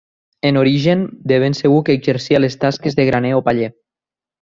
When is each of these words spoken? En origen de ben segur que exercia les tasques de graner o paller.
En 0.41 0.57
origen 0.61 1.09
de 1.29 1.37
ben 1.43 1.57
segur 1.59 1.85
que 1.91 1.95
exercia 1.99 2.43
les 2.45 2.59
tasques 2.67 3.01
de 3.01 3.09
graner 3.11 3.39
o 3.43 3.49
paller. 3.51 3.73